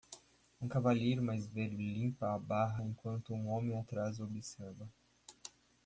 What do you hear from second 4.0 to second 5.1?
observa.